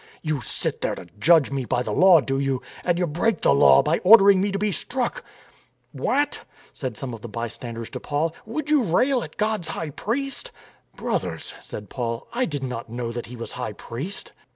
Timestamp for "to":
0.95-1.05, 4.51-4.57, 7.91-7.99